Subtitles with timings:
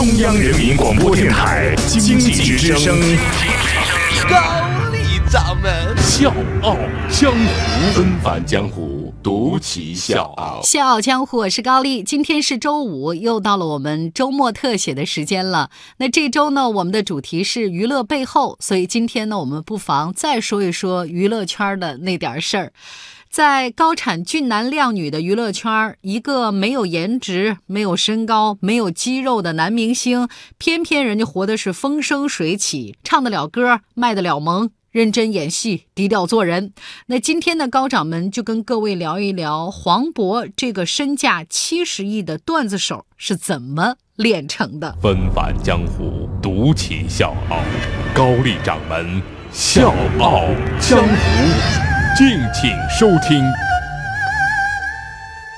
[0.00, 2.98] 中央人民广播电台经济之声，
[4.30, 6.74] 高丽掌门笑傲
[7.10, 10.62] 江湖，纷繁江湖，独骑笑傲。
[10.62, 12.02] 笑傲江湖，我是高丽。
[12.02, 15.68] 今天是周五，又到了我们周末特写的时间了。
[15.98, 22.72] 那这周呢，我们的主题是娱乐背后，所以今天呢，我们不妨再说一说娱乐圈的那点事儿。
[23.30, 30.28] 在高产俊男靓女的娱乐圈，一个没有颜值、没有身高、没有肌肉的男明星，
[30.58, 36.72] 偏偏人家活的是风生水起，唱得了歌，卖得了萌，认真演戏，低调做人。
[37.06, 44.96] 那今天的高掌门就跟各位聊一聊黄渤这个身价七十亿的段子手是怎么练成的。
[45.00, 47.60] 纷繁江湖，独起笑傲。
[48.12, 50.48] 高丽掌门笑傲
[50.80, 51.89] 江湖，
[52.20, 53.42] 敬请收听。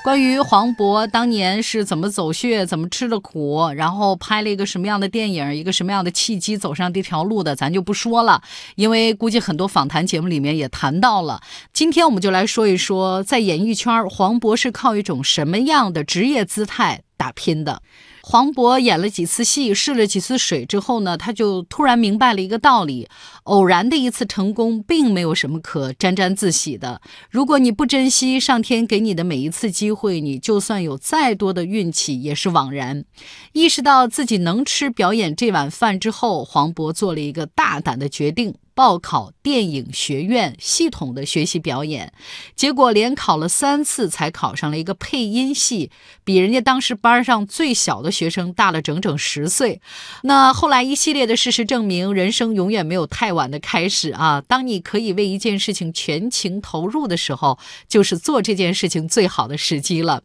[0.01, 8.41] 关于黄渤当年是怎么走穴、怎么吃的苦，然后拍了一个什么样的电影、一个什么样的契机走上这条路的，咱就不说了，
[8.75, 11.41] 因为估计很多访谈节目里面也谈到了。
[11.73, 17.81] 今天我们就来说一说，在演艺圈，黄渤是靠一种什么样的职业姿态打拼的。
[18.25, 23.09] 黄渤演了几次戏，试了几次水之后呢，他就突然明白了一个道理：
[23.43, 27.01] 偶然的一次成功，并没有什么可沾沾自喜的。
[27.29, 33.03] 如果你不珍惜上天给你的每一次机会，你就算有再多的运气，也是枉然。
[33.51, 38.55] 意识到自己能吃表演这碗饭之后，黄渤做了一个大胆的决定。
[38.75, 42.11] 报考电影学院，系统的学习表演，
[42.55, 45.91] 结果连考了三次才考上了一个配音系，
[46.23, 49.81] 比人家当时班上最小的学生大了整整十岁。
[50.23, 54.41] 那后来一系列的事实证明，人生永远没有太晚的开始啊！
[54.41, 60.23] 当你可以为一件事情全情投入的时候，就是做这件事情最好的时机了。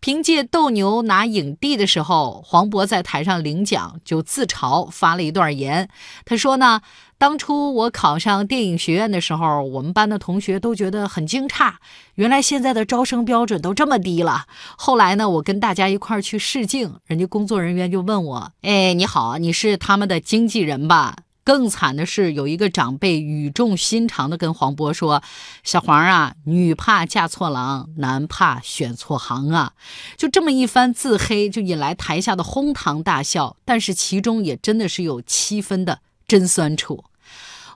[0.00, 5.88] 凭借《斗牛》拿影帝的时候，黄渤在台上领奖就自嘲发了一段言，
[6.24, 6.80] 他说呢。
[7.16, 11.74] 当初我考上电影学院的时候，我们班的同学都觉得很惊诧，
[12.16, 14.46] 原来现在的招生标准都这么低了。
[14.76, 25.22] 后来呢，我跟大家一块儿去试镜，人家工作人员就问我：“哎，你好，你是他们的经纪人吧？”更惨的是，有一个长辈语重心长地跟黄渤说
[25.62, 29.74] ：“小黄啊，女怕嫁错郎，男怕选错行啊。”
[30.16, 33.58] 就这么一番自黑，就引来台下的哄堂大笑。
[33.66, 37.04] 但是其中也真的是有七分的真酸楚。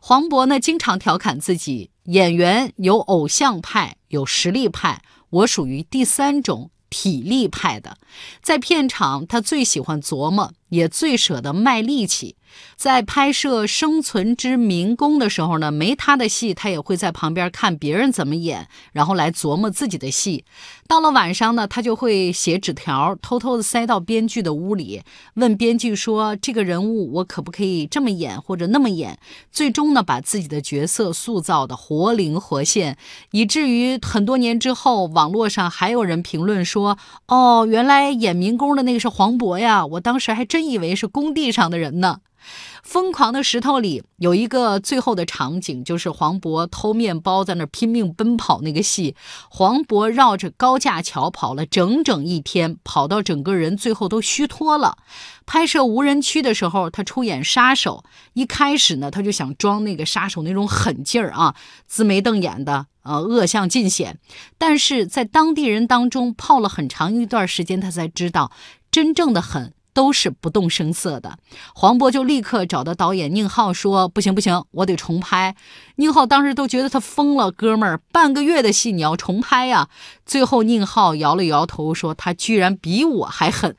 [0.00, 7.98] 黄渤呢，经常调侃自己，演员有偶像派，有实力派，我属于第三种体力派的。
[8.40, 12.36] 在片场，他最喜欢琢磨，也最舍得卖力气。
[12.76, 20.44] 在拍摄《生存之民工》的时候呢，没他的戏，他也会在旁边看别人怎么演，然后来琢磨自己的戏。
[20.88, 25.02] 到了晚上呢，他就会写纸条，偷偷的塞到编剧的屋里，
[25.34, 29.18] 问编剧说：“这个人物我可不可以这么演或者那么演？”
[29.52, 32.96] 最终呢，把自己的角色塑造的活灵活现，
[33.32, 36.96] 以至于很多年之后，网络上还有人评论说
[37.28, 39.84] ：“哦，原来演民工的那个是黄渤呀！
[39.84, 42.18] 我当时还真真以为是工地上的人呢。”
[42.82, 49.14] 《疯狂的石头》里有一个最后的场景，就是黄渤偷面包在那拼命奔跑那个戏。
[49.50, 54.96] 黄渤绕着高架桥跑了整整一天，跑到整个人最后都虚脱了。
[55.46, 58.02] 拍摄无人区的时候，他出演杀手，
[58.32, 61.54] 一开始呢，他就想装那个杀手那种狠劲儿啊，
[61.86, 64.18] 自眉瞪眼的，呃，恶相尽显。
[64.56, 68.50] 但是在当地人当中泡了很长一段时间，他才知道
[68.90, 69.74] 真正的狠。
[69.98, 71.38] 都是不动声色的，
[71.74, 75.56] 黄渤就立刻找到导演宁浩说：“不行不行，我得重拍。”
[75.98, 79.88] 宁浩当时都觉得他疯了，哥们儿，半个月的戏你要重拍呀？
[80.24, 83.74] 最后宁浩摇了摇头说：“他居然比我还狠。”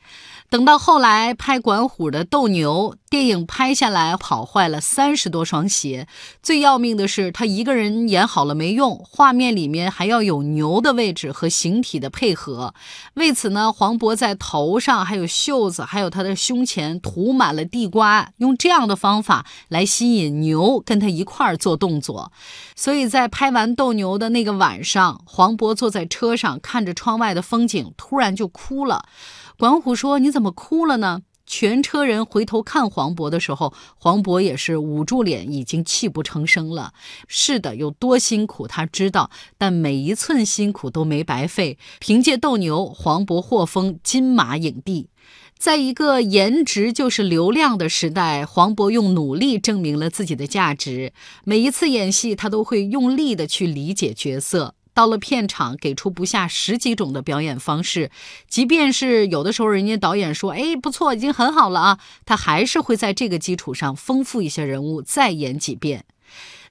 [0.50, 6.08] 等到后来拍管虎的《斗牛》电影拍下来，跑坏了三十多双鞋。
[6.42, 12.74] 最要命的是，他一个人演好了没用，画面里面还要有牛的位置和形体的配合。
[13.14, 22.32] 为此呢，黄渤在头上、还有袖子、还有他的胸前涂满了地瓜，用这样的方法来吸引牛跟他一块儿做动作。
[22.76, 29.06] 所以在拍完《斗牛》的那个晚上，黄渤坐在车上看着窗外的风景，突然就哭了。
[29.60, 36.94] 管虎说：“你怎么哭了呢？”全车人回头看黄渤的时候，黄渤也是捂住脸，已经泣不成声了。
[37.28, 41.78] 是的，有多辛苦他知道，但每一寸辛苦都没白费。
[42.00, 45.10] 凭借《斗牛》，黄渤获封金马影帝。
[45.58, 51.12] 在一个颜值就是流量的时代，黄渤用努力证明了自己的价值。
[51.44, 54.76] 每一次演戏，他都会用力的去理解角色。
[55.00, 58.12] 到了片场，给出不下十几种的表演方式，
[58.50, 66.04] 即便是有的时候人家导演说，哎，不错，已经很好了啊，他还是会在这个基础上丰富一些人物，再演几遍。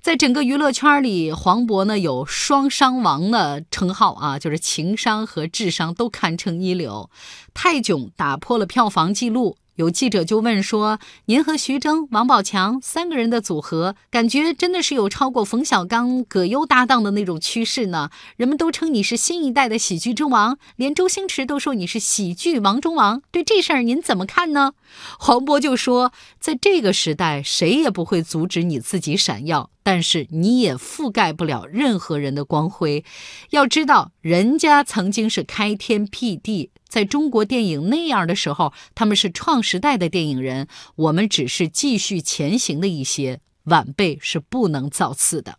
[0.03, 7.09] 在整个娱乐圈里，黄渤呢有“双商王”的称号啊，就是情商和智商都堪称一流。
[7.55, 9.57] 泰囧打破了票房纪录。
[9.79, 18.11] 有记者就问说：“您和徐峥、王宝强三个人的组合，感觉真的是有超过冯小刚、葛优搭档的那种趋势呢？
[18.37, 23.23] 人们都称你是新一代的喜剧之王，连周星驰都说你是喜剧王中王。
[23.31, 24.73] 对这事儿您怎么看呢？”
[25.17, 33.05] 黄渤就说：“在这个时代，谁也不会阻止你自己闪耀，但是你也覆盖不了任何人的光辉。
[33.51, 45.59] 要知道，人家曾经是开天辟地。”在中国电影那样的时候，他们是创时代的电影人，我们只是继续前行的一些晚辈是不能造次的。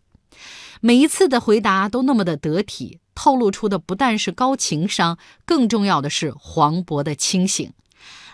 [0.82, 7.72] 每一次的回答都那么的得体，透露出的不但是高情商，更重要的是黄渤的清醒。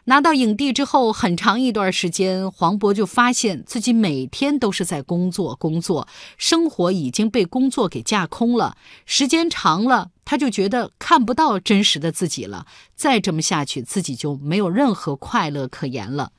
[0.08, 6.08] 拿到影帝之后，很长一段时间，黄渤就发现自己每天都是在工作，工作，
[6.38, 8.78] 生活已经被工作给架空了。
[9.08, 12.68] 时间长了，他就觉得看不到真实的自己了。
[12.96, 16.32] 再这么下去，自己就没有任何快乐可言了。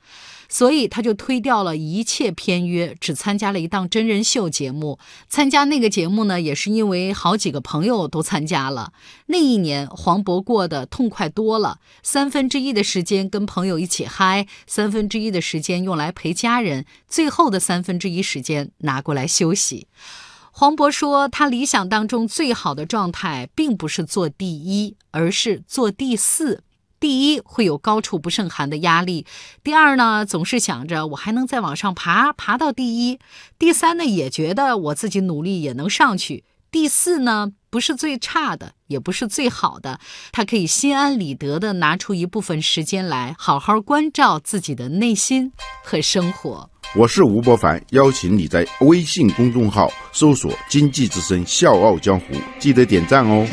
[0.48, 4.98] 所以他就推掉了一切片约，只参加了一档真人秀节目。
[5.28, 8.93] 参加那个节目呢，也是因为好几个朋友都参加了。
[9.26, 19.87] 那一年，黄渤过得痛快多了，三分之一的时间跟朋友一起嗨，三分之一的时间用来陪家人，最后的三分之一时间拿过来休息。
[20.52, 26.62] 黄渤说，他理想当中最好的状态，并不是做第一，而是做第四。
[26.98, 29.26] 第一会有高处不胜寒的压力，
[29.62, 33.19] 第二呢总是想着我还能再往上爬，爬到第一。
[33.58, 36.44] 第三呢也觉得我自己努力也能上去。
[36.70, 40.00] 第四呢不是最差的，也不是最好的，
[40.32, 45.52] 他可以心安理得的拿出一部分时间来好好关照自己的内心
[45.84, 46.69] 和生活。
[46.94, 52.26] 我是吴伯凡，邀请你在微信公众号搜索“经济之声笑傲江湖”，
[52.58, 53.46] 记得点赞哦。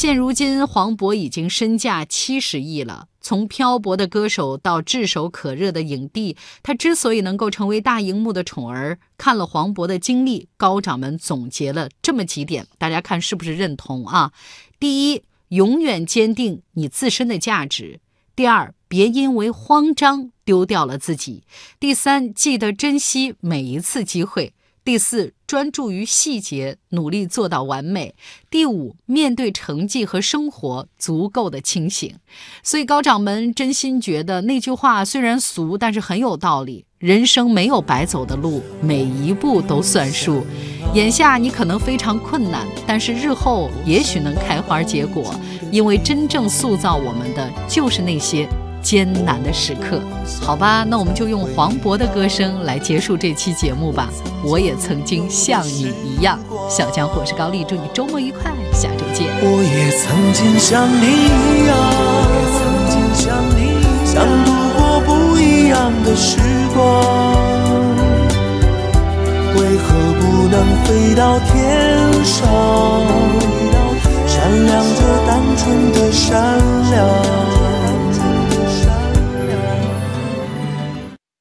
[0.00, 3.08] 现如今，黄渤已经身价七十亿了。
[3.20, 14.30] 从漂泊的歌手到炙手可热的影帝，他之所以能够成为大荧幕的宠儿，看了黄渤的经历，高掌们总结了这么几点，大家看是不是认同啊？
[14.78, 17.98] 第一，永远坚定你自身的价值；
[18.36, 21.42] 第二，别因为慌张丢掉了自己；
[21.80, 24.54] 第三，记得珍惜每一次机会。
[24.84, 28.14] 第四，专注于细节，努力做到完美。
[28.50, 32.16] 第五，面对成绩和生活，足够的清醒。
[32.62, 36.84] 所以高掌门真心觉得那句话虽然俗，但是很有道理。
[36.98, 40.44] 人生没有白走的路，每一步都算数。
[40.92, 45.34] 眼下你可能非常困难，但是日后也许能开花结果，
[45.72, 48.46] 因为真正塑造我们的就是那些。
[48.82, 50.00] 艰难的时刻，
[50.40, 54.08] 好吧，那我们就用黄渤的歌声来结束这期节目吧。
[54.44, 56.38] 我也曾经像你一样，
[56.70, 59.26] 小江火是高丽，祝你周末愉快，下周见。
[59.40, 61.76] 我也曾经像你一样，
[62.54, 62.58] 曾
[62.88, 63.60] 经像你
[64.06, 66.38] 想度过不一样的时
[66.74, 66.78] 光。
[69.54, 69.86] 为何
[70.20, 72.46] 不能飞到天上，
[74.26, 76.58] 闪亮着单纯的善
[76.90, 77.57] 良。